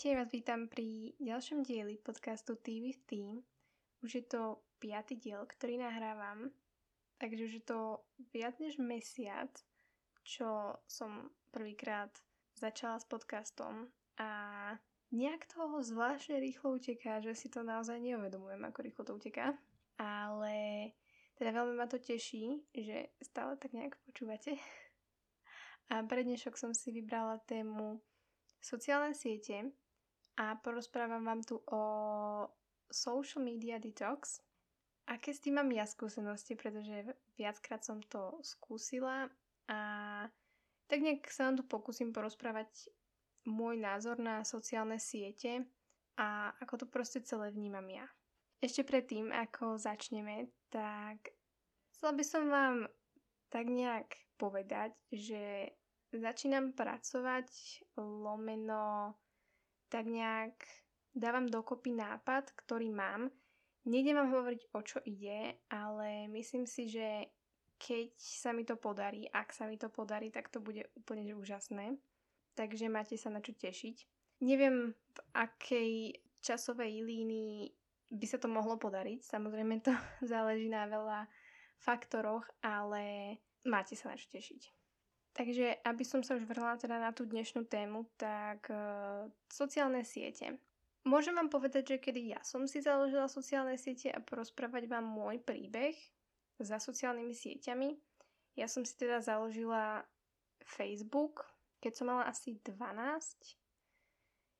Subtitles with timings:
[0.00, 3.44] Ahojte, vás vítam pri ďalšom dieli podcastu Tea with Team.
[4.00, 6.48] Už je to piatý diel, ktorý nahrávam,
[7.20, 8.00] takže už je to
[8.32, 9.52] viac než mesiac,
[10.24, 12.08] čo som prvýkrát
[12.56, 14.30] začala s podcastom a
[15.12, 19.52] nejak toho zvláštne rýchlo uteká, že si to naozaj neuvedomujem, ako rýchlo to uteká.
[20.00, 20.56] Ale
[21.36, 24.56] teda veľmi ma to teší, že stále tak nejak počúvate.
[25.92, 28.00] A pre dnešok som si vybrala tému
[28.64, 29.76] sociálne siete
[30.40, 31.82] a porozprávam vám tu o
[32.88, 34.40] social media detox.
[35.04, 39.28] Aké s tým mám ja skúsenosti, pretože viackrát som to skúsila
[39.68, 39.78] a
[40.88, 42.88] tak nejak sa vám tu pokúsim porozprávať
[43.44, 45.68] môj názor na sociálne siete
[46.16, 48.08] a ako to proste celé vnímam ja.
[48.64, 51.36] Ešte predtým, ako začneme, tak
[51.92, 52.76] chcela by som vám
[53.52, 55.72] tak nejak povedať, že
[56.12, 57.48] začínam pracovať
[57.98, 59.16] lomeno
[59.90, 60.54] tak nejak
[61.10, 63.28] dávam dokopy nápad, ktorý mám.
[63.84, 67.26] Nejdem vám hovoriť, o čo ide, ale myslím si, že
[67.80, 71.34] keď sa mi to podarí, ak sa mi to podarí, tak to bude úplne že
[71.34, 71.96] úžasné.
[72.54, 73.96] Takže máte sa na čo tešiť.
[74.44, 77.72] Neviem, v akej časovej línii
[78.12, 79.24] by sa to mohlo podariť.
[79.24, 79.96] Samozrejme to
[80.32, 81.26] záleží na veľa
[81.80, 84.79] faktoroch, ale máte sa na čo tešiť.
[85.40, 90.60] Takže aby som sa už vrhla teda na tú dnešnú tému, tak uh, sociálne siete.
[91.08, 95.40] Môžem vám povedať, že kedy ja som si založila sociálne siete a porozprávať vám môj
[95.40, 95.96] príbeh
[96.60, 97.96] za sociálnymi sieťami.
[98.60, 100.04] Ja som si teda založila
[100.60, 101.48] Facebook,
[101.80, 103.56] keď som mala asi 12,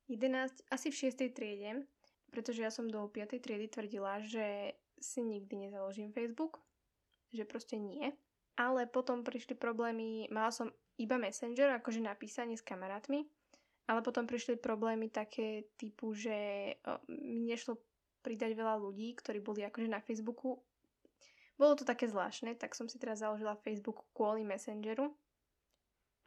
[0.09, 1.37] 11, asi v 6.
[1.37, 1.85] triede,
[2.33, 3.37] pretože ja som do 5.
[3.37, 6.57] triedy tvrdila, že si nikdy nezaložím Facebook,
[7.37, 8.17] že proste nie.
[8.61, 10.69] Ale potom prišli problémy, mala som
[11.01, 13.25] iba Messenger, akože napísanie s kamarátmi,
[13.89, 16.37] ale potom prišli problémy také typu, že
[17.09, 17.81] mi nešlo
[18.21, 20.61] pridať veľa ľudí, ktorí boli akože na Facebooku.
[21.57, 25.09] Bolo to také zvláštne, tak som si teraz založila Facebook kvôli Messengeru,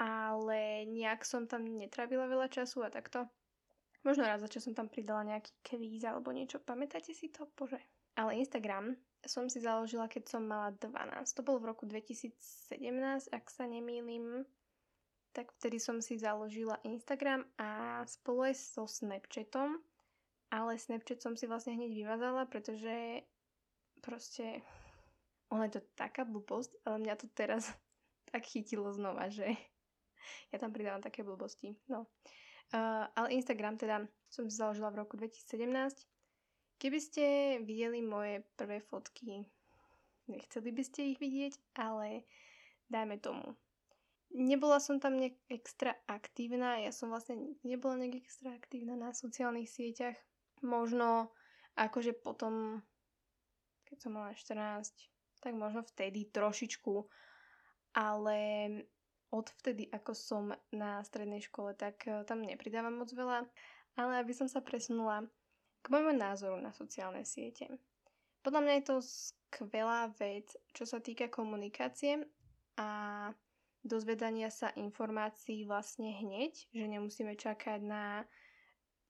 [0.01, 3.29] ale nejak som tam netravila veľa času a takto.
[4.01, 6.57] Možno raz za čas som tam pridala nejaký kvíz alebo niečo.
[6.59, 7.45] Pamätáte si to?
[7.55, 7.79] Bože.
[8.17, 11.37] Ale Instagram som si založila, keď som mala 12.
[11.39, 12.35] To bolo v roku 2017,
[13.31, 14.43] ak sa nemýlim.
[15.33, 19.81] Tak vtedy som si založila Instagram a spolu aj so Snapchatom.
[20.53, 23.25] Ale Snapchat som si vlastne hneď vymazala, pretože
[24.03, 24.61] proste
[25.49, 27.71] ono je to taká blbosť, ale mňa to teraz
[28.29, 29.49] tak chytilo znova, že
[30.51, 31.73] ja tam pridávam také blbosti.
[31.89, 32.05] No.
[32.73, 36.12] Uh, ale Instagram teda som si založila v roku 2017
[36.83, 37.25] Keby ste
[37.63, 39.47] videli moje prvé fotky,
[40.27, 42.27] nechceli by ste ich vidieť, ale
[42.91, 43.55] dajme tomu.
[44.35, 49.71] Nebola som tam nejak extra aktívna, ja som vlastne nebola nejak extra aktívna na sociálnych
[49.71, 50.19] sieťach.
[50.59, 51.31] Možno
[51.79, 52.83] akože potom,
[53.87, 54.91] keď som mala 14,
[55.39, 57.07] tak možno vtedy trošičku,
[57.95, 58.39] ale
[59.31, 63.47] od vtedy, ako som na strednej škole, tak eh, tam nepridávam moc veľa.
[63.95, 65.31] Ale aby som sa presunula
[65.83, 67.67] k môjmu názoru na sociálne siete.
[68.43, 72.23] Podľa mňa je to skvelá vec, čo sa týka komunikácie
[72.79, 72.89] a
[73.83, 78.23] dozvedania sa informácií vlastne hneď, že nemusíme čakať na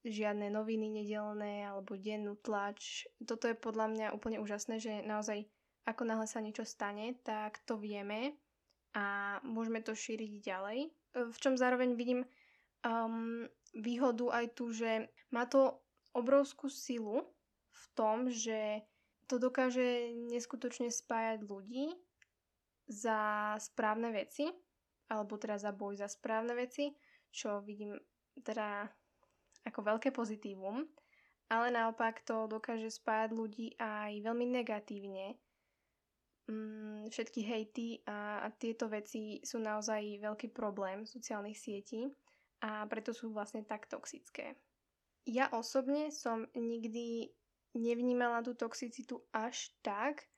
[0.04, 3.08] žiadne noviny nedelné alebo dennú tlač.
[3.24, 5.48] Toto je podľa mňa úplne úžasné, že naozaj
[5.88, 8.36] ako náhle sa niečo stane, tak to vieme
[8.92, 10.78] a môžeme to šíriť ďalej.
[11.14, 12.24] V čom zároveň vidím
[12.84, 15.83] um, výhodu aj tu, že má to
[16.14, 17.26] obrovskú silu
[17.74, 18.86] v tom, že
[19.26, 21.90] to dokáže neskutočne spájať ľudí
[22.86, 24.48] za správne veci,
[25.08, 26.92] alebo teda za boj za správne veci,
[27.32, 27.96] čo vidím
[28.40, 28.88] teda
[29.64, 30.84] ako veľké pozitívum,
[31.48, 35.40] ale naopak to dokáže spájať ľudí aj veľmi negatívne.
[36.44, 42.04] Mm, všetky hejty a, tieto veci sú naozaj veľký problém sociálnych sietí
[42.60, 44.52] a preto sú vlastne tak toxické.
[45.24, 47.32] Ja osobne som nikdy
[47.74, 50.28] nevnímala tú toxicitu až tak,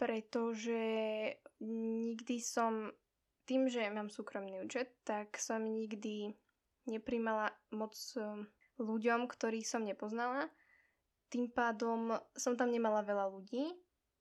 [0.00, 0.80] pretože
[1.60, 2.90] nikdy som,
[3.44, 6.32] tým, že mám súkromný účet, tak som nikdy
[6.88, 8.48] nepríjmala moc um,
[8.80, 10.48] ľuďom, ktorých som nepoznala.
[11.28, 13.68] Tým pádom som tam nemala veľa ľudí,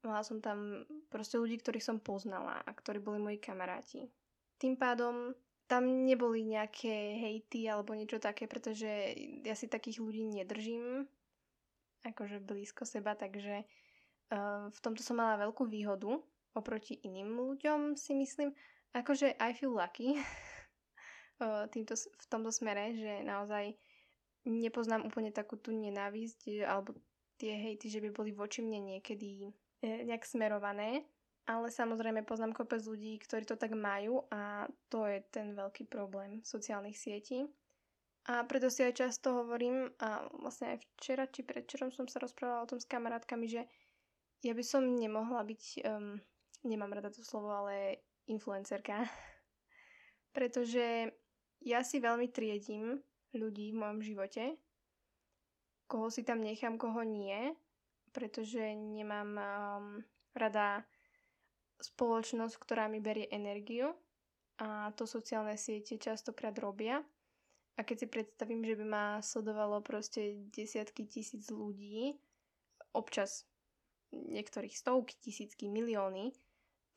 [0.04, 4.12] mala som tam proste ľudí, ktorých som poznala a ktorí boli moji kamaráti.
[4.60, 5.31] Tým pádom
[5.68, 8.88] tam neboli nejaké hejty alebo niečo také, pretože
[9.44, 11.06] ja si takých ľudí nedržím
[12.08, 13.68] akože blízko seba, takže
[14.31, 16.16] uh, v tomto som mala veľkú výhodu
[16.56, 18.56] oproti iným ľuďom si myslím.
[18.96, 20.16] Akože I feel lucky
[21.44, 23.75] uh, týmto, v tomto smere, že naozaj
[24.48, 26.96] nepoznám úplne takú tú nenávisť alebo
[27.38, 29.52] tie hejty, že by boli voči mne niekedy
[29.84, 31.06] e, nejak smerované.
[31.48, 36.44] Ale samozrejme poznám kopec ľudí, ktorí to tak majú a to je ten veľký problém
[36.44, 37.48] sociálnych sietí.
[38.28, 42.68] A preto si aj často hovorím, a vlastne aj včera či predčerom som sa rozprávala
[42.68, 43.64] o tom s kamarátkami, že
[44.44, 46.20] ja by som nemohla byť, um,
[46.68, 49.08] nemám rada to slovo, ale influencerka.
[50.36, 51.16] Pretože
[51.64, 53.00] ja si veľmi triedím
[53.32, 54.60] ľudí v mojom živote,
[55.88, 57.56] koho si tam nechám, koho nie,
[58.12, 59.86] pretože nemám um,
[60.36, 60.84] rada
[61.81, 63.94] spoločnosť, ktorá mi berie energiu
[64.57, 67.01] a to sociálne siete častokrát robia
[67.77, 72.18] a keď si predstavím, že by ma sledovalo proste desiatky tisíc ľudí,
[72.97, 73.45] občas
[74.09, 76.33] niektorých stovky, tisícky, milióny,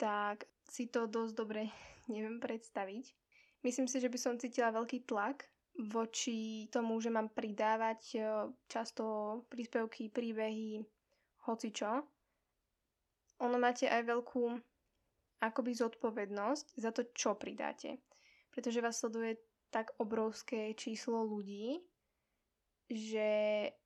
[0.00, 1.68] tak si to dosť dobre
[2.12, 3.12] neviem predstaviť.
[3.60, 5.44] Myslím si, že by som cítila veľký tlak
[5.76, 8.18] voči tomu, že mám pridávať e,
[8.64, 9.04] často
[9.52, 10.80] príspevky, príbehy,
[11.44, 12.08] hocičo.
[13.40, 14.44] Ono máte aj veľkú
[15.40, 17.96] akoby zodpovednosť za to, čo pridáte.
[18.52, 19.40] Pretože vás sleduje
[19.72, 21.81] tak obrovské číslo ľudí,
[22.90, 23.28] že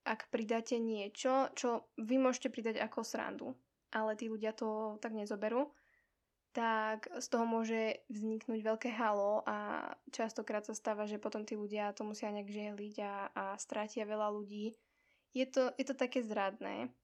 [0.09, 3.49] ak pridáte niečo, čo vy môžete pridať ako srandu,
[3.93, 5.69] ale tí ľudia to tak nezoberú,
[6.55, 11.93] tak z toho môže vzniknúť veľké halo a častokrát sa stáva, že potom tí ľudia
[11.93, 14.73] to musia nejak žehliť a, a strátia veľa ľudí.
[15.35, 16.95] Je to, je to také zradné.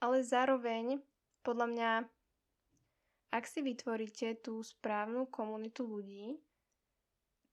[0.00, 1.04] Ale zároveň,
[1.46, 1.90] podľa mňa,
[3.30, 6.42] ak si vytvoríte tú správnu komunitu ľudí,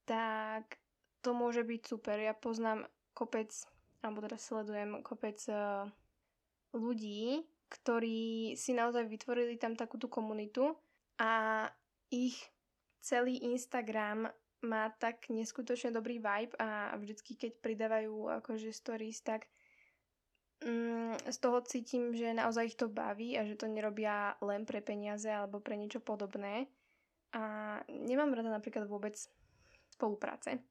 [0.09, 0.81] tak
[1.21, 2.17] to môže byť super.
[2.17, 3.53] Ja poznám kopec,
[4.01, 5.85] alebo teraz sledujem kopec uh,
[6.73, 10.73] ľudí, ktorí si naozaj vytvorili tam takúto komunitu
[11.21, 11.65] a
[12.09, 12.37] ich
[13.01, 14.29] celý Instagram
[14.63, 19.51] má tak neskutočne dobrý vibe a vždycky keď pridávajú akože stories, tak
[21.27, 25.27] z toho cítim, že naozaj ich to baví a že to nerobia len pre peniaze
[25.27, 26.71] alebo pre niečo podobné.
[27.36, 29.18] A nemám rada napríklad vôbec
[29.92, 30.62] spolupráce.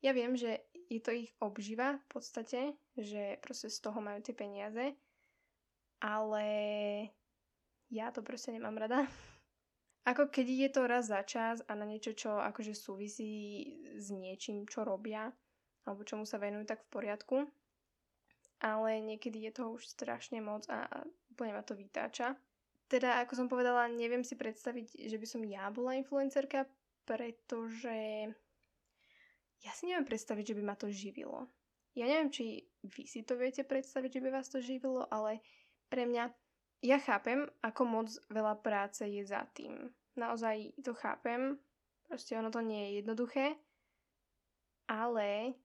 [0.00, 2.60] Ja viem, že je to ich obživa v podstate,
[2.94, 4.94] že proste z toho majú tie peniaze,
[5.98, 6.46] ale
[7.90, 9.04] ja to proste nemám rada.
[10.10, 13.66] Ako keď je to raz za čas a na niečo, čo akože súvisí
[13.98, 15.34] s niečím, čo robia,
[15.82, 17.36] alebo čomu sa venujú, tak v poriadku.
[18.60, 20.88] Ale niekedy je to už strašne moc a
[21.32, 22.36] úplne ma to vytáča.
[22.86, 26.64] Teda, ako som povedala, neviem si predstaviť, že by som ja bola influencerka,
[27.04, 28.30] pretože
[29.66, 31.50] ja si neviem predstaviť, že by ma to živilo.
[31.96, 35.40] Ja neviem, či vy si to viete predstaviť, že by vás to živilo, ale
[35.88, 36.28] pre mňa,
[36.84, 39.90] ja chápem, ako moc veľa práce je za tým.
[40.14, 41.56] Naozaj to chápem,
[42.06, 43.56] proste ono to nie je jednoduché,
[44.86, 45.56] ale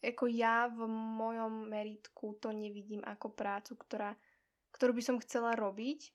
[0.00, 4.16] ako ja v mojom meritku to nevidím ako prácu, ktorá,
[4.72, 6.08] ktorú by som chcela robiť,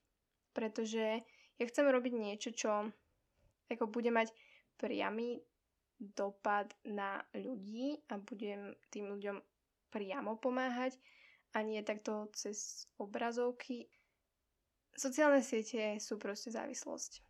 [0.57, 1.21] pretože
[1.55, 2.89] ja chcem robiť niečo, čo
[3.69, 4.33] ako bude mať
[4.81, 5.41] priamy
[5.95, 9.37] dopad na ľudí a budem tým ľuďom
[9.93, 10.99] priamo pomáhať
[11.55, 13.87] a nie takto cez obrazovky.
[14.91, 17.23] Sociálne siete sú proste závislosť.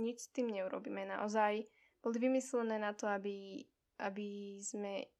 [0.00, 1.04] Nič s tým neurobíme.
[1.04, 1.68] Naozaj
[2.00, 3.64] boli vymyslené na to, aby,
[4.00, 5.15] aby sme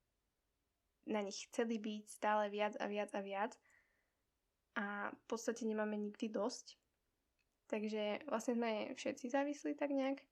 [1.07, 3.53] na nich chceli byť stále viac a viac a viac
[4.77, 6.77] a v podstate nemáme nikdy dosť.
[7.67, 10.23] Takže vlastne sme všetci závislí tak nejak.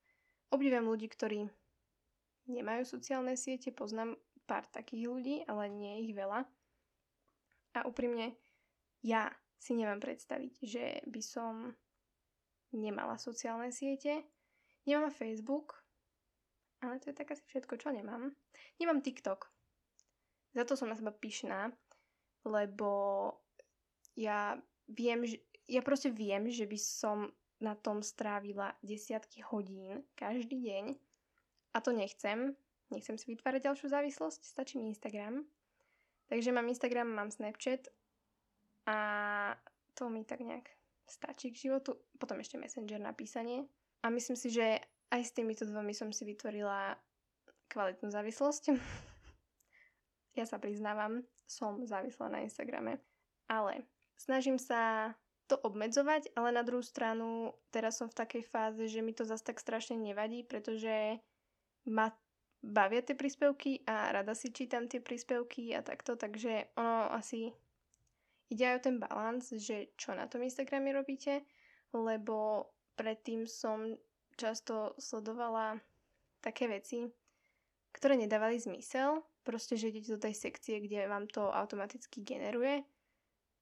[0.54, 1.50] Obdivujem ľudí, ktorí
[2.47, 4.14] nemajú sociálne siete, poznám
[4.45, 6.45] pár takých ľudí, ale nie ich veľa.
[7.75, 8.37] A úprimne,
[9.02, 11.75] ja si neviem predstaviť, že by som
[12.71, 14.23] nemala sociálne siete.
[14.85, 15.81] Nemám Facebook,
[16.85, 18.37] ale to je tak asi všetko, čo nemám.
[18.76, 19.53] Nemám TikTok.
[20.54, 21.75] Za to som na seba pyšná,
[22.46, 22.90] lebo
[24.14, 24.54] ja
[24.87, 27.18] viem, že, ja proste viem, že by som
[27.58, 30.84] na tom strávila desiatky hodín každý deň
[31.75, 32.54] a to nechcem.
[32.92, 35.42] Nechcem si vytvárať ďalšiu závislosť, stačí mi Instagram.
[36.30, 37.90] Takže mám Instagram, mám Snapchat
[38.87, 38.99] a
[39.96, 40.70] to mi tak nejak
[41.08, 41.96] stačí k životu.
[42.20, 43.66] Potom ešte Messenger na písanie.
[44.04, 44.80] A myslím si, že
[45.11, 46.94] aj s týmito dvomi som si vytvorila
[47.73, 48.64] kvalitnú závislosť.
[50.35, 52.99] ja sa priznávam, som závislá na Instagrame.
[53.47, 53.87] Ale
[54.19, 55.14] snažím sa
[55.45, 59.45] to obmedzovať, ale na druhú stranu teraz som v takej fáze, že mi to zase
[59.45, 61.21] tak strašne nevadí, pretože
[61.85, 62.09] ma
[62.64, 67.53] bavia tie príspevky a rada si čítam tie príspevky a takto, takže ono asi
[68.49, 71.45] ide aj o ten balans, že čo na tom Instagrame robíte,
[71.93, 73.93] lebo predtým som
[74.41, 75.76] často sledovala
[76.41, 77.05] také veci,
[77.93, 82.82] ktoré nedávali zmysel, proste, že idete do tej sekcie, kde vám to automaticky generuje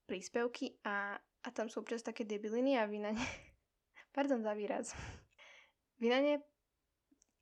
[0.07, 3.27] príspevky a, a tam sú občas také debiliny a vy na ne...
[4.17, 4.95] Pardon za výraz.
[5.99, 6.35] Vy na ne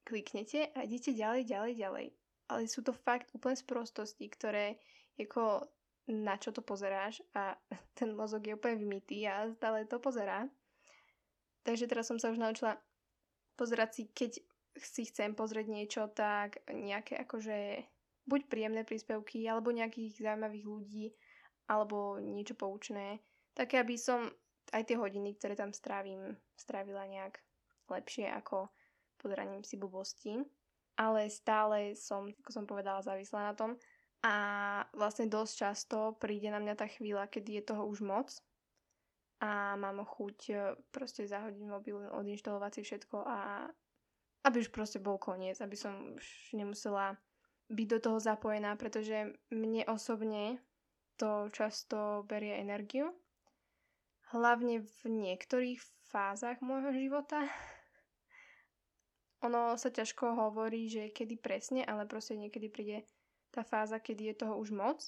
[0.04, 2.06] kliknete a idete ďalej, ďalej, ďalej.
[2.50, 4.80] Ale sú to fakt úplne sprostosti, ktoré
[5.20, 5.68] ako
[6.10, 7.54] na čo to pozeráš a
[7.98, 10.48] ten mozog je úplne vymytý a stále to pozerá.
[11.62, 12.80] Takže teraz som sa už naučila
[13.54, 14.40] pozerať si, keď
[14.80, 17.84] si chcem pozrieť niečo, tak nejaké akože
[18.30, 21.04] buď príjemné príspevky, alebo nejakých zaujímavých ľudí,
[21.66, 23.18] alebo niečo poučné.
[23.50, 24.30] Také, aby som
[24.70, 27.42] aj tie hodiny, ktoré tam strávim, strávila nejak
[27.90, 28.70] lepšie ako
[29.18, 30.38] pozeraním si blbosti.
[30.94, 33.74] Ale stále som, ako som povedala, závislá na tom.
[34.22, 34.34] A
[34.94, 38.30] vlastne dosť často príde na mňa tá chvíľa, kedy je toho už moc
[39.40, 40.54] a mám chuť e,
[40.92, 43.64] proste zahodiť mobil, odinštalovať si všetko a
[44.44, 47.16] aby už proste bol koniec, aby som už nemusela
[47.70, 50.58] byť do toho zapojená, pretože mne osobne
[51.14, 53.14] to často berie energiu.
[54.34, 55.78] Hlavne v niektorých
[56.10, 57.46] fázach môjho života.
[59.46, 62.98] Ono sa ťažko hovorí, že kedy presne, ale proste niekedy príde
[63.54, 65.00] tá fáza, kedy je toho už moc.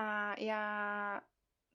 [0.00, 0.64] A ja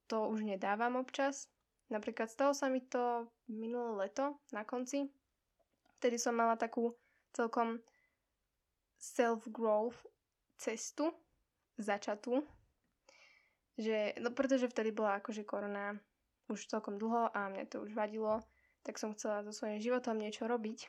[0.09, 1.49] to už nedávam občas.
[1.93, 5.05] Napríklad stalo sa mi to minulé leto na konci.
[6.01, 6.97] Vtedy som mala takú
[7.33, 7.79] celkom
[9.13, 10.01] self-growth
[10.57, 11.13] cestu
[11.77, 12.41] začatú.
[13.75, 15.99] Že, no pretože vtedy bola akože korona
[16.47, 18.39] už celkom dlho a mne to už vadilo,
[18.85, 20.87] tak som chcela so svojím životom niečo robiť.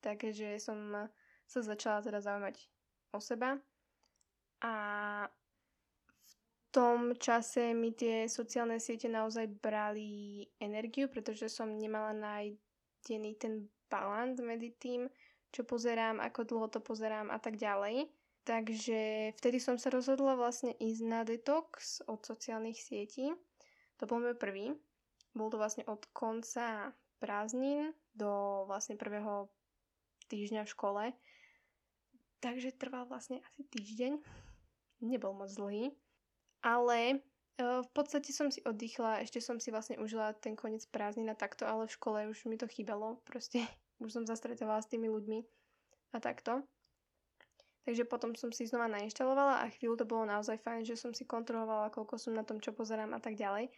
[0.00, 1.10] Takže som
[1.44, 2.56] sa začala teda zaujímať
[3.12, 3.58] o seba.
[4.60, 4.72] A
[6.70, 14.38] tom čase mi tie sociálne siete naozaj brali energiu, pretože som nemala nájdený ten balans
[14.38, 15.10] medzi tým,
[15.50, 18.06] čo pozerám, ako dlho to pozerám a tak ďalej.
[18.46, 23.30] Takže vtedy som sa rozhodla vlastne ísť na detox od sociálnych sietí.
[24.00, 24.72] To bol môj prvý.
[25.36, 26.90] Bol to vlastne od konca
[27.20, 29.52] prázdnin do vlastne prvého
[30.32, 31.04] týždňa v škole.
[32.40, 34.16] Takže trval vlastne asi týždeň.
[35.04, 35.92] Nebol moc dlhý.
[36.64, 37.20] Ale
[37.60, 41.36] uh, v podstate som si oddychla, ešte som si vlastne užila ten koniec prázdnin a
[41.36, 43.68] takto, ale v škole už mi to chýbalo, proste
[44.00, 45.38] už som zastretovala s tými ľuďmi
[46.12, 46.64] a takto.
[47.84, 51.24] Takže potom som si znova nainštalovala a chvíľu to bolo naozaj fajn, že som si
[51.24, 53.72] kontrolovala, koľko som na tom, čo pozerám a tak ďalej.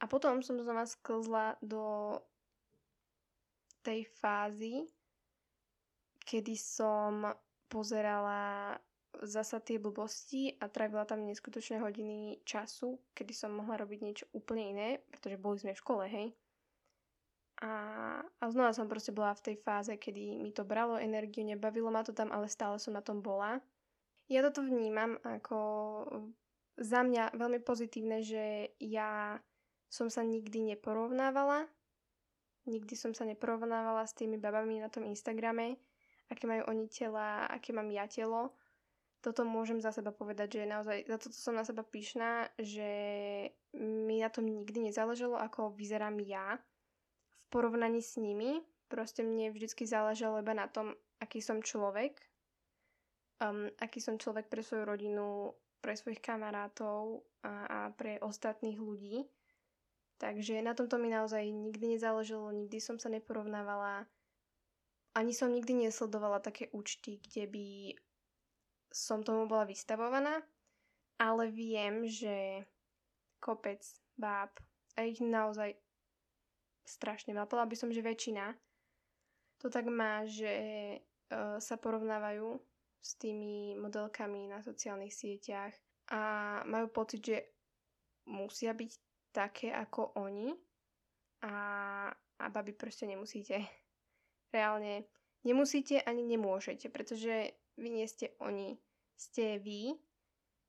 [0.00, 2.16] A potom som znova sklzla do
[3.84, 4.88] tej fázy,
[6.26, 7.28] kedy som
[7.70, 8.74] pozerala
[9.22, 14.64] zasa tie blbosti a trávila tam neskutočné hodiny času, kedy som mohla robiť niečo úplne
[14.76, 16.34] iné, pretože boli sme v škole, hej.
[17.64, 17.72] A,
[18.20, 22.04] a znova som proste bola v tej fáze, kedy mi to bralo energiu, nebavilo ma
[22.04, 23.64] to tam, ale stále som na tom bola.
[24.28, 25.58] Ja toto vnímam ako
[26.76, 29.40] za mňa veľmi pozitívne, že ja
[29.88, 31.64] som sa nikdy neporovnávala.
[32.68, 35.80] Nikdy som sa neporovnávala s tými babami na tom Instagrame,
[36.28, 38.52] aké majú oni tela, aké mám ja telo
[39.26, 42.90] toto môžem za seba povedať, že naozaj za toto som na seba pyšná, že
[43.74, 46.62] mi na tom nikdy nezáležalo, ako vyzerám ja
[47.48, 48.60] porovnaní s nimi.
[48.86, 52.14] Proste mne vždycky záležalo iba na tom, aký som človek,
[53.42, 55.50] um, aký som človek pre svoju rodinu,
[55.82, 59.26] pre svojich kamarátov a, a pre ostatných ľudí.
[60.16, 64.08] Takže na tomto mi naozaj nikdy nezáležalo, nikdy som sa neporovnávala.
[65.12, 67.66] Ani som nikdy nesledovala také účty, kde by
[68.92, 70.40] som tomu bola vystavovaná,
[71.20, 72.64] ale viem, že
[73.40, 73.84] kopec
[74.16, 74.56] báb,
[74.96, 75.76] a ich naozaj
[76.86, 78.54] strašne veľa, povedala by som, že väčšina
[79.56, 80.52] to tak má, že
[81.32, 82.60] uh, sa porovnávajú
[83.00, 85.72] s tými modelkami na sociálnych sieťach
[86.12, 86.20] a
[86.68, 87.38] majú pocit, že
[88.28, 88.90] musia byť
[89.32, 90.52] také ako oni
[91.44, 91.54] a,
[92.14, 93.58] a babi proste nemusíte.
[94.54, 95.08] Reálne
[95.42, 98.78] nemusíte ani nemôžete, pretože vy nie ste oni
[99.16, 99.96] ste vy,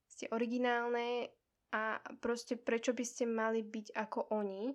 [0.08, 1.28] ste originálne
[1.76, 4.72] a proste prečo by ste mali byť ako oni,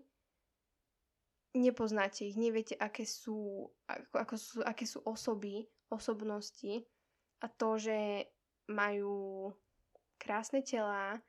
[1.53, 6.85] nepoznáte ich, neviete, aké sú, ako, ako sú, aké sú osoby, osobnosti
[7.45, 8.29] a to, že
[8.73, 9.51] majú
[10.17, 11.21] krásne telá,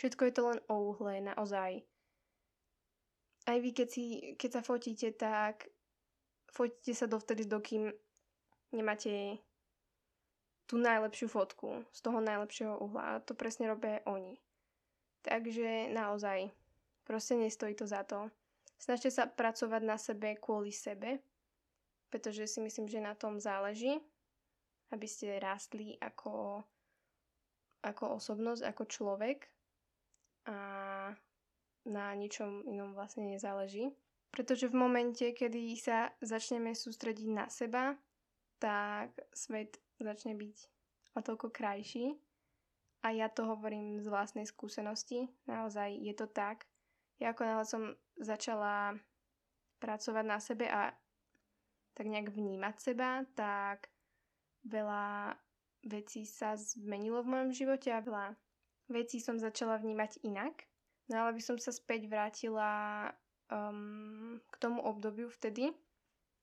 [0.00, 1.84] všetko je to len o uhle, naozaj.
[3.46, 4.04] Aj vy, keď, si,
[4.36, 5.70] keď sa fotíte, tak
[6.50, 7.92] fotíte sa dovtedy, dokým
[8.74, 9.38] nemáte
[10.66, 13.18] tú najlepšiu fotku z toho najlepšieho uhla.
[13.18, 14.38] A to presne robia oni.
[15.26, 16.48] Takže naozaj,
[17.02, 18.30] proste nestojí to za to.
[18.80, 21.20] Snažte sa pracovať na sebe kvôli sebe,
[22.08, 24.00] pretože si myslím, že na tom záleží,
[24.90, 26.64] aby ste rástli ako
[27.80, 29.48] ako osobnosť, ako človek
[30.48, 30.56] a
[31.88, 33.92] na ničom inom vlastne nezáleží.
[34.30, 37.98] Pretože v momente, kedy sa začneme sústrediť na seba,
[38.62, 40.56] tak svet začne byť
[41.18, 42.14] o toľko krajší.
[43.00, 45.26] A ja to hovorím z vlastnej skúsenosti.
[45.48, 46.68] Naozaj je to tak.
[47.20, 47.82] Ja ako náhle som
[48.16, 48.96] začala
[49.80, 50.92] pracovať na sebe a
[51.92, 53.92] tak nejak vnímať seba, tak
[54.64, 55.36] veľa
[55.84, 58.36] vecí sa zmenilo v mojom živote a veľa
[58.88, 60.64] vecí som začala vnímať inak.
[61.12, 63.08] No ale by som sa späť vrátila
[63.50, 65.74] um, k tomu obdobiu vtedy,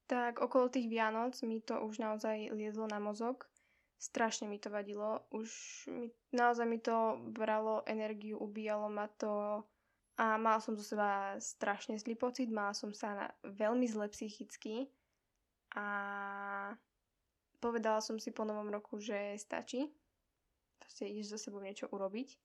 [0.08, 3.50] tak okolo tých Vianoc mi to už naozaj liezlo na mozog.
[3.98, 5.26] Strašne mi to vadilo.
[5.34, 5.50] Už
[5.90, 9.66] mi, naozaj mi to bralo energiu, ubíjalo ma to
[10.18, 14.90] a mala som zo seba strašne zlý pocit, mala som sa na veľmi zle psychicky
[15.78, 15.86] a
[17.62, 19.86] povedala som si po novom roku, že stačí.
[20.82, 22.38] Proste ideš za sebou niečo urobiť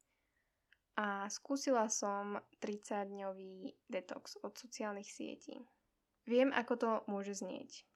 [1.00, 5.56] a skúsila som 30-dňový detox od sociálnych sietí.
[6.28, 7.88] Viem, ako to môže znieť.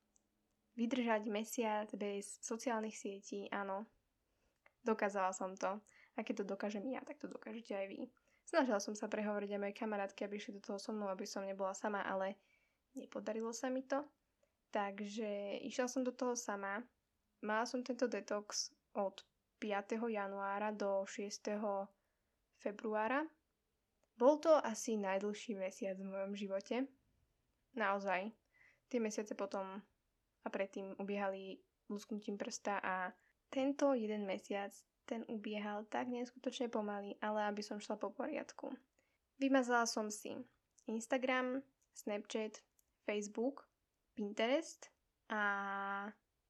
[0.77, 3.85] Vydržať mesiac bez sociálnych sietí, áno.
[4.81, 5.81] Dokázala som to.
[6.17, 8.01] A keď to dokážem ja, tak to dokážete aj vy.
[8.47, 11.43] Snažila som sa prehovoriť aj moje kamarátky, aby išli do toho so mnou, aby som
[11.43, 12.39] nebola sama, ale
[12.95, 14.07] nepodarilo sa mi to.
[14.71, 16.79] Takže išla som do toho sama.
[17.43, 19.19] Mala som tento detox od
[19.59, 19.99] 5.
[19.99, 21.43] januára do 6
[22.63, 23.27] februára.
[24.15, 26.87] Bol to asi najdlhší mesiac v mojom živote.
[27.75, 28.31] Naozaj.
[28.87, 29.83] Tie mesiace potom
[30.47, 31.59] a predtým ubiehali
[31.91, 33.11] lusknutím prsta a
[33.51, 34.71] tento jeden mesiac
[35.07, 38.75] ten ubiehal tak neskutočne pomaly, ale aby som šla po poriadku.
[39.39, 40.35] Vymazala som si
[40.91, 41.63] Instagram,
[41.95, 42.61] Snapchat,
[43.07, 43.65] Facebook,
[44.19, 44.91] Pinterest
[45.31, 45.41] a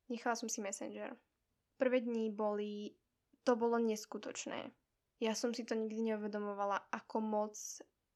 [0.09, 1.12] nechala som si Messenger.
[1.77, 2.97] Prvé dní boli,
[3.45, 4.73] to bolo neskutočné.
[5.21, 7.55] Ja som si to nikdy neuvedomovala, ako moc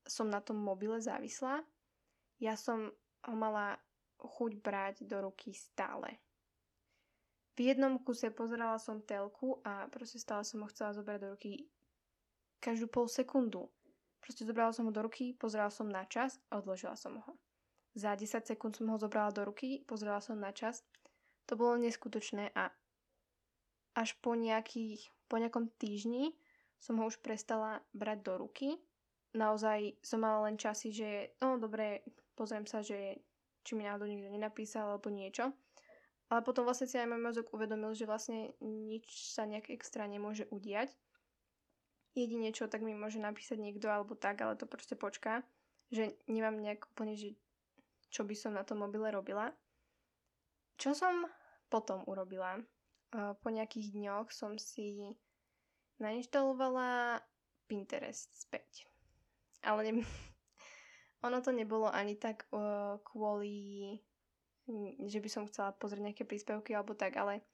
[0.04, 1.60] som na tom mobile závislá.
[2.40, 2.92] Ja som
[3.28, 3.76] ho mala
[4.20, 6.20] chuť brať do ruky stále.
[7.60, 11.68] V jednom kuse pozerala som telku a proste stále som ho chcela zobrať do ruky
[12.56, 13.68] každú pol sekundu.
[14.16, 17.36] Proste zobrala som ho do ruky, pozerala som na čas a odložila som ho.
[17.92, 20.80] Za 10 sekúnd som ho zobrala do ruky, pozerala som na čas.
[21.52, 22.72] To bolo neskutočné a
[23.92, 26.32] až po, nejakých, po nejakom týždni
[26.80, 28.80] som ho už prestala brať do ruky.
[29.36, 33.20] Naozaj som mala len časy, že no dobre, pozriem sa, že
[33.68, 35.52] či mi náhodou nikto nenapísal alebo niečo.
[36.30, 40.46] Ale potom vlastne si aj môj mozog uvedomil, že vlastne nič sa nejak extra nemôže
[40.54, 40.94] udiať.
[42.14, 45.42] Jedine čo, tak mi môže napísať niekto alebo tak, ale to proste počká.
[45.90, 47.34] Že nemám nejak úplne, že
[48.14, 49.50] čo by som na tom mobile robila.
[50.78, 51.26] Čo som
[51.66, 52.62] potom urobila?
[53.10, 55.18] Po nejakých dňoch som si
[55.98, 57.18] nainštalovala
[57.66, 58.86] Pinterest späť.
[59.66, 60.02] Ale ne...
[61.26, 62.46] ono to nebolo ani tak
[63.02, 63.98] kvôli,
[65.06, 67.44] že by som chcela pozrieť nejaké príspevky alebo tak, ale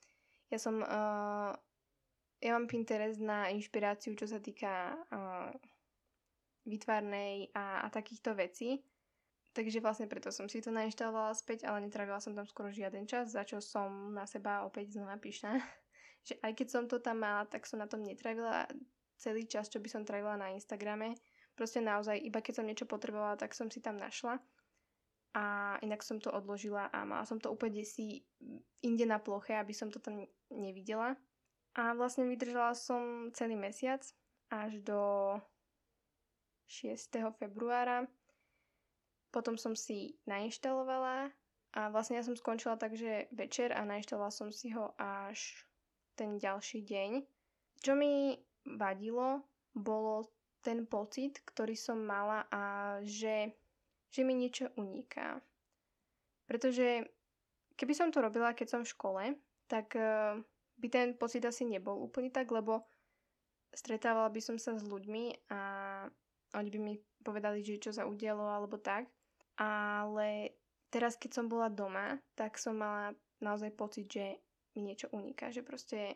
[0.53, 1.53] ja som, uh,
[2.39, 5.51] ja mám Pinterest na inšpiráciu, čo sa týka uh,
[6.67, 8.83] vytvárnej a, a takýchto vecí.
[9.57, 13.33] Takže vlastne preto som si to nainštalovala späť, ale netravila som tam skoro žiaden čas,
[13.33, 15.57] za čo som na seba opäť znova pyšná.
[16.29, 18.69] že aj keď som to tam mala, tak som na tom netravila
[19.17, 21.17] celý čas, čo by som travila na Instagrame.
[21.57, 24.37] Proste naozaj, iba keď som niečo potrebovala, tak som si tam našla.
[25.83, 28.25] Inak som to odložila a mala som to úplne si
[28.81, 31.17] inde na ploche, aby som to tam nevidela.
[31.77, 34.01] A vlastne vydržala som celý mesiac
[34.49, 35.01] až do
[36.67, 37.13] 6.
[37.37, 38.09] februára.
[39.31, 41.29] Potom som si nainštalovala
[41.77, 45.69] a vlastne ja som skončila tak, že večer a nainštalovala som si ho až
[46.17, 47.11] ten ďalší deň.
[47.85, 48.33] Čo mi
[48.65, 49.45] vadilo,
[49.77, 50.33] bolo
[50.65, 53.53] ten pocit, ktorý som mala a že,
[54.09, 55.39] že mi niečo uniká.
[56.47, 57.07] Pretože
[57.75, 59.23] keby som to robila, keď som v škole,
[59.67, 60.39] tak uh,
[60.79, 62.87] by ten pocit asi nebol úplne tak, lebo
[63.75, 65.61] stretávala by som sa s ľuďmi a
[66.57, 69.11] oni by mi povedali, že čo sa udialo alebo tak.
[69.59, 70.57] Ale
[70.89, 74.41] teraz, keď som bola doma, tak som mala naozaj pocit, že
[74.77, 76.13] mi niečo uniká, že proste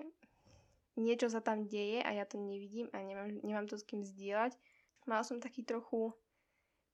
[0.96, 4.56] niečo sa tam deje a ja to nevidím a nemám, nemám to s kým zdieľať.
[5.08, 6.12] Mala som taký trochu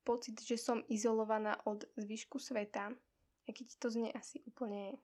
[0.06, 2.94] pocit, že som izolovaná od zvyšku sveta,
[3.46, 4.98] aj keď to znie asi úplne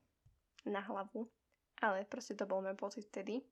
[0.67, 1.27] na hlavu,
[1.83, 3.43] ale proste to bol môj pocit vtedy.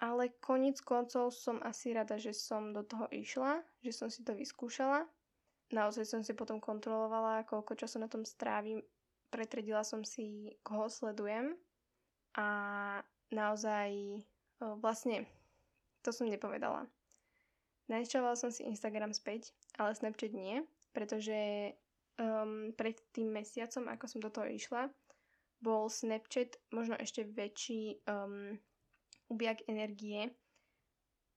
[0.00, 4.32] Ale koniec koncov som asi rada, že som do toho išla, že som si to
[4.34, 5.04] vyskúšala.
[5.72, 8.82] Naozaj som si potom kontrolovala, koľko času na tom strávim.
[9.32, 11.56] Pretredila som si, koho sledujem
[12.36, 12.48] a
[13.32, 14.20] naozaj
[14.80, 15.24] vlastne
[16.02, 16.90] To som nepovedala.
[17.86, 21.72] Nainštalovala som si Instagram späť, ale Snapchat nie, pretože
[22.18, 24.90] um, pred tým mesiacom, ako som do toho išla,
[25.62, 28.58] bol Snapchat možno ešte väčší um,
[29.30, 30.34] objak energie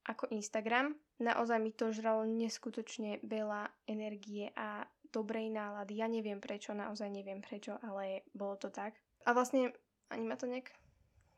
[0.06, 0.98] ako Instagram.
[1.22, 6.02] Naozaj mi to žralo neskutočne veľa energie a dobrej nálady.
[6.02, 9.00] Ja neviem prečo, naozaj neviem prečo, ale bolo to tak.
[9.24, 9.72] A vlastne
[10.12, 10.74] ani ma to nejak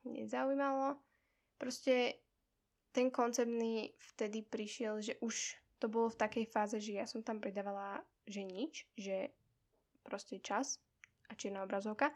[0.04, 0.97] nezaujímalo.
[1.62, 2.19] Proste
[2.91, 7.21] ten koncept mi vtedy prišiel, že už to bolo v takej fáze, že ja som
[7.21, 9.29] tam pridávala, že nič, že
[10.01, 10.81] proste čas
[11.29, 12.09] a čierna obrazovka.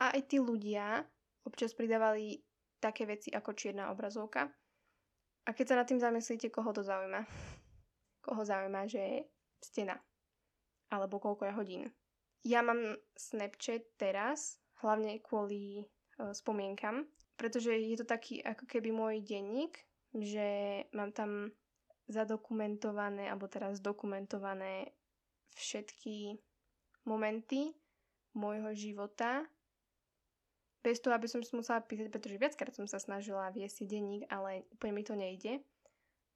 [0.00, 1.04] A aj tí ľudia
[1.46, 2.42] občas pridávali
[2.82, 4.50] také veci ako čierna obrazovka.
[5.42, 7.22] A keď sa nad tým zamyslíte, koho to zaujíma?
[8.22, 9.26] Koho zaujíma, že
[9.58, 9.98] stena?
[10.90, 11.82] Alebo koľko je hodín?
[12.42, 15.86] Ja mám Snapchat teraz, hlavne kvôli
[16.18, 17.06] uh, spomienkam,
[17.38, 19.78] pretože je to taký ako keby môj denník,
[20.14, 21.54] že mám tam
[22.12, 24.92] zadokumentované, alebo teraz dokumentované
[25.56, 26.36] všetky
[27.08, 27.72] momenty
[28.36, 29.44] môjho života,
[30.82, 34.26] bez toho, aby som si musela písať, pretože viackrát som sa snažila viesť si denník,
[34.26, 35.62] ale úplne mi to nejde.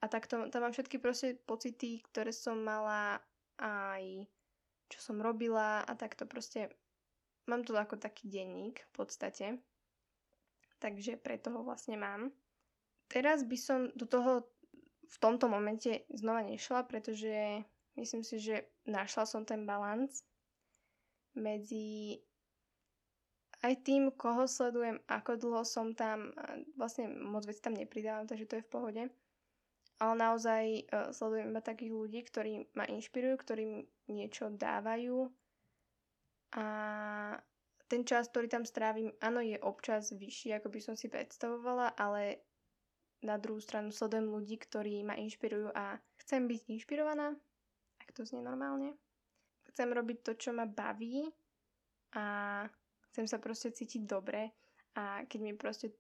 [0.00, 3.18] A tak to, tam mám všetky proste pocity, ktoré som mala
[3.58, 4.28] aj
[4.86, 6.70] čo som robila a takto proste
[7.50, 9.46] mám to ako taký denník v podstate.
[10.78, 12.30] Takže preto ho vlastne mám.
[13.10, 14.46] Teraz by som do toho
[15.06, 17.62] v tomto momente znova nešla, pretože
[17.94, 20.26] myslím si, že našla som ten balans
[21.36, 22.18] medzi
[23.64, 26.30] aj tým, koho sledujem, ako dlho som tam,
[26.76, 29.02] vlastne moc vecí tam nepridávam, takže to je v pohode.
[29.96, 33.64] Ale naozaj uh, sledujem iba takých ľudí, ktorí ma inšpirujú, ktorí
[34.12, 35.32] niečo dávajú.
[36.52, 36.64] A
[37.88, 42.44] ten čas, ktorý tam strávim, áno, je občas vyšší, ako by som si predstavovala, ale
[43.26, 47.34] na druhú stranu sledujem ľudí, ktorí ma inšpirujú a chcem byť inšpirovaná,
[47.98, 48.94] ak to znie normálne.
[49.74, 51.26] Chcem robiť to, čo ma baví
[52.14, 52.24] a
[53.10, 54.54] chcem sa proste cítiť dobre
[54.94, 55.92] a keď mi proste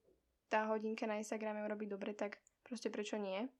[0.46, 3.50] tá hodinka na Instagrame urobí dobre, tak proste prečo nie.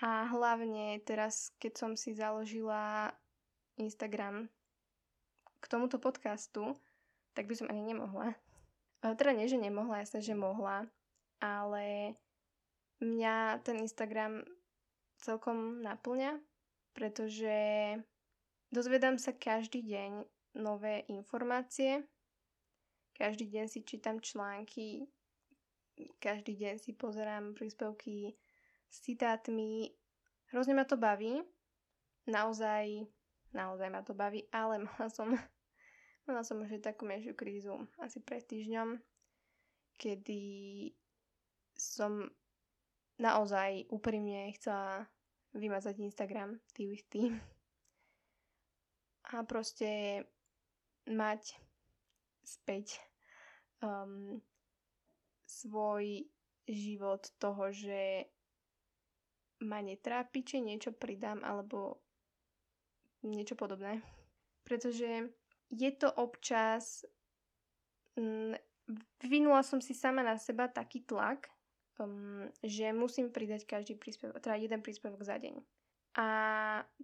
[0.00, 3.10] A hlavne teraz, keď som si založila
[3.76, 4.48] Instagram
[5.60, 6.76] k tomuto podcastu,
[7.34, 8.36] tak by som ani nemohla.
[9.02, 10.88] Teda nie, že nemohla, jasne, že mohla,
[11.40, 12.16] ale
[13.00, 14.44] mňa ten Instagram
[15.20, 16.40] celkom naplňa,
[16.92, 17.56] pretože
[18.72, 20.10] dozvedám sa každý deň
[20.56, 22.04] nové informácie,
[23.16, 25.08] každý deň si čítam články,
[26.20, 28.36] každý deň si pozerám príspevky
[28.88, 29.92] s citátmi.
[30.52, 31.40] Hrozne ma to baví,
[32.28, 33.08] naozaj,
[33.56, 35.32] naozaj ma to baví, ale mala som,
[36.28, 39.00] mala som už takú menšiu krízu asi pred týždňom,
[39.96, 40.42] kedy
[41.76, 42.28] som
[43.16, 45.08] naozaj úprimne chcela
[45.56, 47.32] vymazať Instagram tý tý.
[49.32, 50.22] A proste
[51.08, 51.58] mať
[52.46, 53.02] späť
[53.82, 54.38] um,
[55.46, 56.26] svoj
[56.66, 58.26] život toho, že
[59.66, 62.02] ma netrápi, či niečo pridám, alebo
[63.24, 64.04] niečo podobné.
[64.62, 65.32] Pretože
[65.72, 67.06] je to občas...
[68.18, 68.54] Mm,
[69.18, 71.50] vyvinula som si sama na seba taký tlak,
[72.00, 75.56] um, že musím pridať každý príspevok, teda jeden príspevok za deň.
[76.16, 76.28] A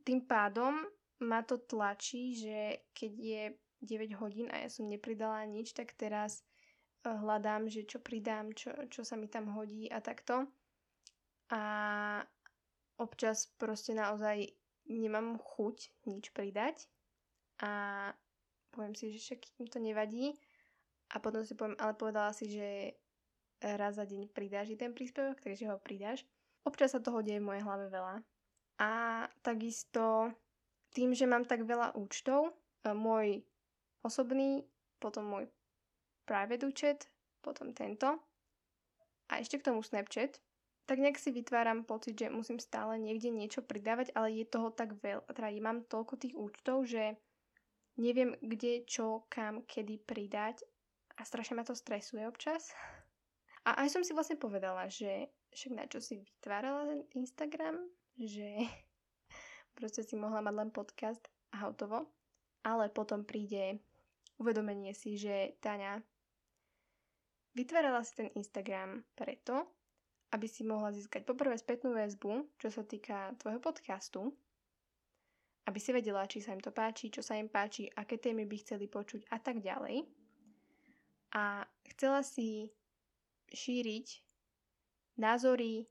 [0.04, 0.84] tým pádom
[1.20, 3.42] ma to tlačí, že keď je
[3.82, 6.42] 9 hodín a ja som nepridala nič, tak teraz
[7.04, 10.48] uh, hľadám, že čo pridám, čo, čo sa mi tam hodí a takto.
[11.52, 11.62] A
[12.96, 14.48] občas proste naozaj
[14.88, 16.88] nemám chuť nič pridať
[17.62, 17.70] a
[18.72, 20.34] poviem si, že však im to nevadí
[21.12, 22.96] a potom si poviem, ale povedala si, že
[23.62, 26.26] raz za deň pridáš ten príspevok, takže ho pridáš.
[26.66, 28.22] Občas sa toho deje v mojej hlave veľa.
[28.82, 28.90] A
[29.42, 30.34] takisto
[30.92, 32.52] tým, že mám tak veľa účtov,
[32.84, 33.42] e, môj
[34.02, 34.66] osobný,
[34.98, 35.44] potom môj
[36.26, 37.06] private účet,
[37.42, 38.22] potom tento
[39.32, 40.36] a ešte k tomu Snapchat,
[40.84, 45.00] tak nejak si vytváram pocit, že musím stále niekde niečo pridávať, ale je toho tak
[45.00, 47.16] veľa, teda mám toľko tých účtov, že
[47.96, 50.66] neviem kde, čo, kam, kedy pridať
[51.16, 52.76] a strašne ma to stresuje občas.
[53.62, 57.78] A aj som si vlastne povedala, že však na čo si vytvárala ten Instagram,
[58.18, 58.66] že
[59.78, 61.22] proste si mohla mať len podcast
[61.54, 62.10] a hotovo.
[62.62, 63.82] Ale potom príde
[64.38, 65.98] uvedomenie si, že Taňa
[67.54, 69.66] vytvárala si ten Instagram preto,
[70.32, 74.32] aby si mohla získať poprvé spätnú väzbu, čo sa týka tvojho podcastu,
[75.68, 78.56] aby si vedela, či sa im to páči, čo sa im páči, aké témy by
[78.64, 80.02] chceli počuť a tak ďalej.
[81.38, 81.62] A
[81.94, 82.72] chcela si
[83.52, 84.06] šíriť
[85.20, 85.84] názory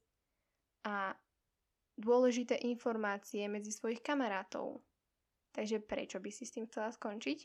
[0.85, 1.13] a
[1.95, 4.81] dôležité informácie medzi svojich kamarátov.
[5.51, 7.39] Takže prečo by si s tým chcela skončiť?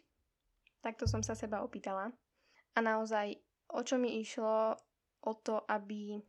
[0.81, 2.09] Takto som sa seba opýtala.
[2.77, 3.35] A naozaj,
[3.75, 4.79] o čo mi išlo?
[5.27, 6.23] O to, aby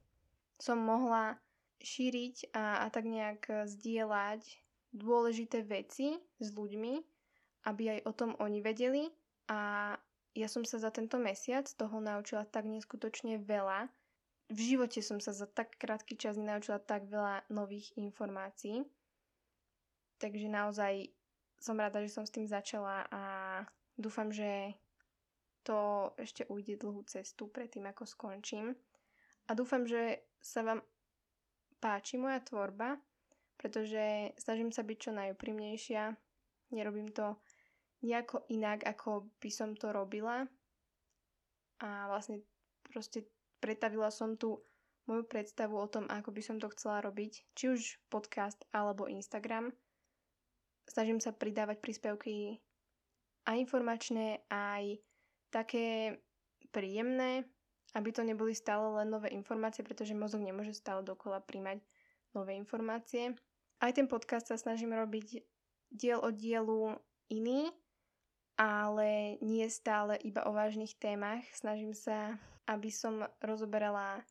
[0.58, 1.38] som mohla
[1.78, 4.41] šíriť a, a tak nejak zdieľať
[4.89, 6.93] dôležité veci s ľuďmi,
[7.69, 9.06] aby aj o tom oni vedeli
[9.54, 9.93] a
[10.38, 13.89] ja som sa za tento mesiac toho naučila tak neskutočne veľa.
[14.54, 18.86] V živote som sa za tak krátky čas nenaučila tak veľa nových informácií.
[20.21, 21.10] Takže naozaj
[21.58, 23.21] som rada, že som s tým začala a
[23.97, 24.78] dúfam, že
[25.65, 28.78] to ešte ujde dlhú cestu predtým, ako skončím.
[29.50, 30.86] A dúfam, že sa vám
[31.82, 33.02] páči moja tvorba,
[33.58, 36.13] pretože snažím sa byť čo najúprimnejšia.
[36.71, 37.41] Nerobím to
[38.02, 40.46] nejako inak, ako by som to robila.
[41.82, 42.42] A vlastne
[42.86, 43.26] proste
[43.62, 44.62] pretavila som tu
[45.08, 47.82] moju predstavu o tom, ako by som to chcela robiť, či už
[48.12, 49.72] podcast alebo Instagram.
[50.88, 52.60] Snažím sa pridávať príspevky
[53.48, 55.00] aj informačné, aj
[55.50, 56.20] také
[56.76, 57.48] príjemné,
[57.96, 61.80] aby to neboli stále len nové informácie, pretože mozog nemôže stále dokola príjmať
[62.36, 63.32] nové informácie.
[63.80, 65.48] Aj ten podcast sa snažím robiť
[65.88, 67.00] diel od dielu
[67.32, 67.72] iný,
[68.58, 71.46] ale nie stále iba o vážnych témach.
[71.54, 74.26] Snažím sa, aby som rozoberala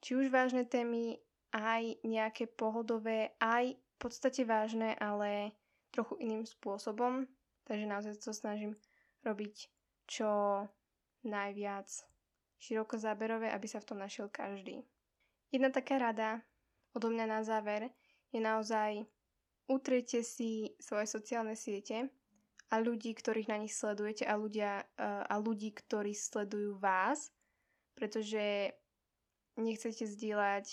[0.00, 1.18] či už vážne témy,
[1.50, 5.56] aj nejaké pohodové, aj v podstate vážne, ale
[5.90, 7.26] trochu iným spôsobom.
[7.66, 8.76] Takže naozaj to snažím
[9.26, 9.66] robiť
[10.06, 10.62] čo
[11.26, 11.88] najviac
[12.60, 14.86] široko záberové, aby sa v tom našiel každý.
[15.50, 16.44] Jedna taká rada
[16.94, 17.90] odo mňa na záver
[18.30, 19.02] je naozaj
[19.66, 22.06] utriete si svoje sociálne siete,
[22.70, 27.30] a ľudí, ktorých na nich sledujete a, ľudia, a ľudí, ktorí sledujú vás,
[27.94, 28.74] pretože
[29.56, 30.66] nechcete zdieľať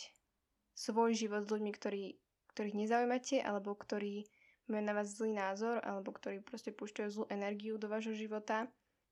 [0.73, 2.03] svoj život s ľuďmi, ktorí,
[2.51, 4.25] ktorých nezaujímate alebo ktorí
[4.67, 8.65] majú na vás zlý názor alebo ktorí proste púšťajú zlú energiu do vášho života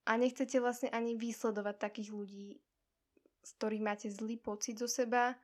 [0.09, 2.57] a nechcete vlastne ani vysledovať takých ľudí,
[3.45, 5.37] z ktorých máte zlý pocit zo seba,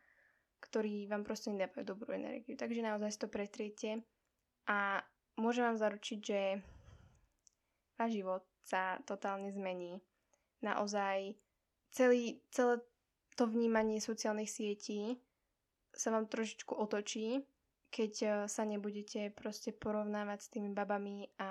[0.57, 2.57] ktorí vám proste nedávajú dobrú energiu.
[2.57, 4.01] Takže naozaj to pretriete
[4.65, 5.05] a
[5.37, 6.39] môžem vám zaručiť, že
[7.97, 9.99] váš život sa totálne zmení.
[10.61, 11.33] Naozaj
[11.91, 12.81] celý, celé
[13.37, 15.17] to vnímanie sociálnych sietí
[15.93, 17.41] sa vám trošičku otočí,
[17.89, 21.49] keď e, sa nebudete proste porovnávať s tými babami a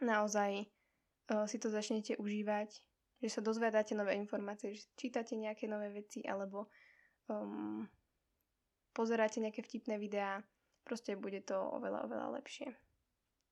[0.00, 2.72] naozaj uh, si to začnete užívať,
[3.20, 6.72] že sa dozvedáte nové informácie, že čítate nejaké nové veci alebo
[7.28, 7.84] um,
[8.96, 10.40] pozeráte nejaké vtipné videá,
[10.88, 12.72] proste bude to oveľa, oveľa lepšie.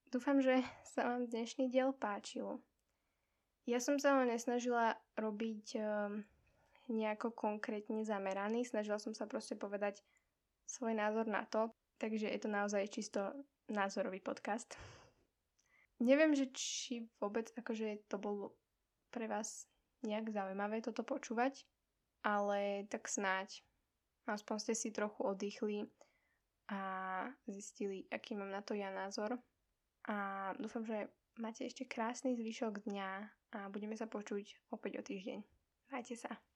[0.09, 2.64] Dúfam, že sa vám dnešný diel páčil.
[3.68, 6.25] Ja som sa ho nesnažila robiť um,
[6.88, 10.01] nejako konkrétne zameraný, snažila som sa proste povedať
[10.64, 11.68] svoj názor na to,
[12.01, 13.21] takže je to naozaj čisto
[13.68, 14.81] názorový podcast.
[16.01, 18.57] Neviem, že či vôbec akože to bolo
[19.12, 19.68] pre vás
[20.09, 21.68] nejak zaujímavé toto počúvať,
[22.25, 23.61] ale tak snáď
[24.25, 25.85] aspoň ste si trochu oddychli
[26.73, 26.81] a
[27.44, 29.37] zistili, aký mám na to ja názor
[30.09, 33.11] a dúfam, že máte ešte krásny zvyšok dňa
[33.55, 35.38] a budeme sa počuť opäť o týždeň.
[35.92, 36.47] Majte sa.